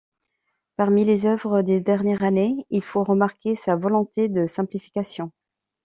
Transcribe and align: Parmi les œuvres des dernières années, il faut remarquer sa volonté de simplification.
Parmi 0.77 1.05
les 1.05 1.27
œuvres 1.27 1.61
des 1.61 1.79
dernières 1.79 2.23
années, 2.23 2.55
il 2.71 2.81
faut 2.81 3.03
remarquer 3.03 3.53
sa 3.55 3.75
volonté 3.75 4.29
de 4.29 4.47
simplification. 4.47 5.31